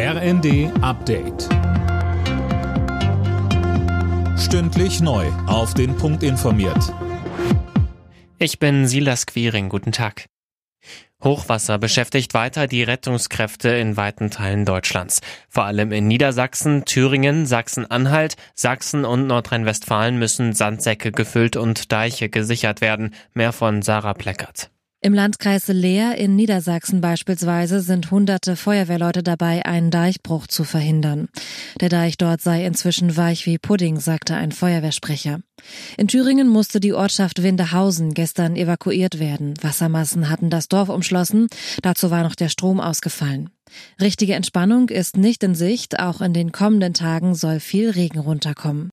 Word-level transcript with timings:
RND 0.00 0.70
Update. 0.80 1.48
Stündlich 4.38 5.00
neu. 5.00 5.26
Auf 5.48 5.74
den 5.74 5.96
Punkt 5.96 6.22
informiert. 6.22 6.94
Ich 8.38 8.60
bin 8.60 8.86
Silas 8.86 9.26
Quiring. 9.26 9.68
Guten 9.68 9.90
Tag. 9.90 10.26
Hochwasser 11.24 11.78
beschäftigt 11.78 12.32
weiter 12.32 12.68
die 12.68 12.84
Rettungskräfte 12.84 13.70
in 13.70 13.96
weiten 13.96 14.30
Teilen 14.30 14.64
Deutschlands. 14.64 15.20
Vor 15.48 15.64
allem 15.64 15.90
in 15.90 16.06
Niedersachsen, 16.06 16.84
Thüringen, 16.84 17.44
Sachsen-Anhalt, 17.44 18.36
Sachsen 18.54 19.04
und 19.04 19.26
Nordrhein-Westfalen 19.26 20.16
müssen 20.16 20.52
Sandsäcke 20.52 21.10
gefüllt 21.10 21.56
und 21.56 21.90
Deiche 21.90 22.28
gesichert 22.28 22.80
werden. 22.80 23.16
Mehr 23.34 23.52
von 23.52 23.82
Sarah 23.82 24.14
Pleckert. 24.14 24.70
Im 25.00 25.14
Landkreis 25.14 25.68
Leer 25.68 26.16
in 26.16 26.34
Niedersachsen 26.34 27.00
beispielsweise 27.00 27.80
sind 27.80 28.10
hunderte 28.10 28.56
Feuerwehrleute 28.56 29.22
dabei, 29.22 29.64
einen 29.64 29.92
Deichbruch 29.92 30.48
zu 30.48 30.64
verhindern. 30.64 31.28
Der 31.80 31.88
Deich 31.88 32.18
dort 32.18 32.40
sei 32.40 32.66
inzwischen 32.66 33.16
weich 33.16 33.46
wie 33.46 33.58
Pudding, 33.58 34.00
sagte 34.00 34.34
ein 34.34 34.50
Feuerwehrsprecher. 34.50 35.38
In 35.96 36.08
Thüringen 36.08 36.48
musste 36.48 36.80
die 36.80 36.94
Ortschaft 36.94 37.44
Windehausen 37.44 38.12
gestern 38.12 38.56
evakuiert 38.56 39.20
werden. 39.20 39.54
Wassermassen 39.62 40.28
hatten 40.28 40.50
das 40.50 40.66
Dorf 40.66 40.88
umschlossen. 40.88 41.46
Dazu 41.82 42.10
war 42.10 42.24
noch 42.24 42.34
der 42.34 42.48
Strom 42.48 42.80
ausgefallen. 42.80 43.50
Richtige 44.00 44.34
Entspannung 44.34 44.88
ist 44.88 45.16
nicht 45.16 45.44
in 45.44 45.54
Sicht. 45.54 46.00
Auch 46.00 46.20
in 46.20 46.32
den 46.32 46.50
kommenden 46.50 46.94
Tagen 46.94 47.36
soll 47.36 47.60
viel 47.60 47.90
Regen 47.90 48.18
runterkommen. 48.18 48.90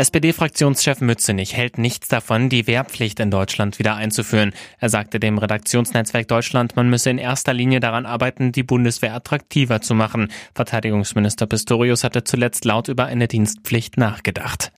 SPD-Fraktionschef 0.00 1.02
Mützenich 1.02 1.54
hält 1.54 1.76
nichts 1.76 2.08
davon, 2.08 2.48
die 2.48 2.66
Wehrpflicht 2.66 3.20
in 3.20 3.30
Deutschland 3.30 3.78
wieder 3.78 3.96
einzuführen. 3.96 4.54
Er 4.78 4.88
sagte 4.88 5.20
dem 5.20 5.36
Redaktionsnetzwerk 5.36 6.26
Deutschland, 6.26 6.74
man 6.74 6.88
müsse 6.88 7.10
in 7.10 7.18
erster 7.18 7.52
Linie 7.52 7.80
daran 7.80 8.06
arbeiten, 8.06 8.50
die 8.50 8.62
Bundeswehr 8.62 9.14
attraktiver 9.14 9.82
zu 9.82 9.94
machen. 9.94 10.32
Verteidigungsminister 10.54 11.46
Pistorius 11.46 12.02
hatte 12.02 12.24
zuletzt 12.24 12.64
laut 12.64 12.88
über 12.88 13.04
eine 13.04 13.28
Dienstpflicht 13.28 13.98
nachgedacht. 13.98 14.72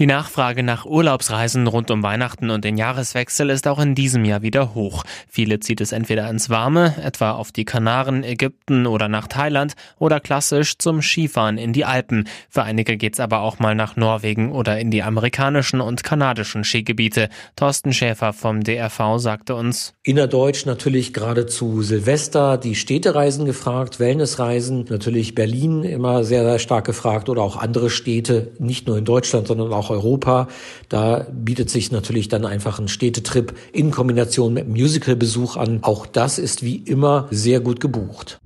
Die 0.00 0.06
Nachfrage 0.06 0.64
nach 0.64 0.86
Urlaubsreisen 0.86 1.68
rund 1.68 1.88
um 1.92 2.02
Weihnachten 2.02 2.50
und 2.50 2.64
den 2.64 2.76
Jahreswechsel 2.76 3.48
ist 3.48 3.68
auch 3.68 3.78
in 3.78 3.94
diesem 3.94 4.24
Jahr 4.24 4.42
wieder 4.42 4.74
hoch. 4.74 5.04
Viele 5.28 5.60
zieht 5.60 5.80
es 5.80 5.92
entweder 5.92 6.28
ins 6.28 6.50
Warme, 6.50 6.96
etwa 7.00 7.30
auf 7.30 7.52
die 7.52 7.64
Kanaren, 7.64 8.24
Ägypten 8.24 8.88
oder 8.88 9.06
nach 9.06 9.28
Thailand, 9.28 9.74
oder 10.00 10.18
klassisch 10.18 10.78
zum 10.78 11.00
Skifahren 11.00 11.58
in 11.58 11.72
die 11.72 11.84
Alpen. 11.84 12.26
Für 12.50 12.64
einige 12.64 12.96
geht's 12.96 13.20
aber 13.20 13.42
auch 13.42 13.60
mal 13.60 13.76
nach 13.76 13.94
Norwegen 13.94 14.50
oder 14.50 14.80
in 14.80 14.90
die 14.90 15.04
amerikanischen 15.04 15.80
und 15.80 16.02
kanadischen 16.02 16.64
Skigebiete. 16.64 17.28
Thorsten 17.54 17.92
Schäfer 17.92 18.32
vom 18.32 18.64
DRV 18.64 19.18
sagte 19.18 19.54
uns, 19.54 19.94
Innerdeutsch 20.02 20.66
natürlich 20.66 21.14
gerade 21.14 21.46
zu 21.46 21.82
Silvester 21.82 22.58
die 22.58 22.74
Städtereisen 22.74 23.44
gefragt, 23.44 24.00
Wellnessreisen, 24.00 24.86
natürlich 24.88 25.36
Berlin 25.36 25.84
immer 25.84 26.24
sehr, 26.24 26.42
sehr 26.42 26.58
stark 26.58 26.84
gefragt 26.84 27.28
oder 27.28 27.42
auch 27.42 27.56
andere 27.56 27.90
Städte, 27.90 28.50
nicht 28.58 28.88
nur 28.88 28.98
in 28.98 29.04
Deutschland, 29.04 29.46
sondern 29.46 29.72
auch 29.72 29.83
Europa. 29.90 30.48
Da 30.88 31.26
bietet 31.32 31.70
sich 31.70 31.92
natürlich 31.92 32.28
dann 32.28 32.44
einfach 32.44 32.78
ein 32.78 32.88
Städtetrip 32.88 33.54
in 33.72 33.90
Kombination 33.90 34.54
mit 34.54 34.68
Musicalbesuch 34.68 35.56
an. 35.56 35.80
Auch 35.82 36.06
das 36.06 36.38
ist 36.38 36.62
wie 36.62 36.76
immer 36.76 37.28
sehr 37.30 37.60
gut 37.60 37.80
gebucht. 37.80 38.40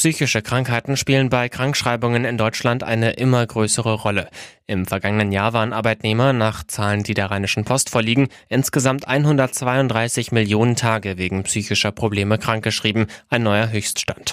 Psychische 0.00 0.40
Krankheiten 0.40 0.96
spielen 0.96 1.28
bei 1.28 1.50
Krankschreibungen 1.50 2.24
in 2.24 2.38
Deutschland 2.38 2.82
eine 2.82 3.10
immer 3.10 3.46
größere 3.46 3.92
Rolle. 3.92 4.30
Im 4.66 4.86
vergangenen 4.86 5.30
Jahr 5.30 5.52
waren 5.52 5.74
Arbeitnehmer 5.74 6.32
nach 6.32 6.64
Zahlen, 6.66 7.02
die 7.02 7.12
der 7.12 7.30
Rheinischen 7.30 7.66
Post 7.66 7.90
vorliegen, 7.90 8.28
insgesamt 8.48 9.06
132 9.06 10.32
Millionen 10.32 10.74
Tage 10.74 11.18
wegen 11.18 11.42
psychischer 11.42 11.92
Probleme 11.92 12.38
krankgeschrieben, 12.38 13.08
ein 13.28 13.42
neuer 13.42 13.70
Höchststand. 13.70 14.32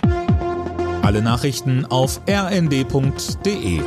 Alle 1.01 1.21
Nachrichten 1.21 1.83
auf 1.83 2.21
rnd.de 2.29 3.81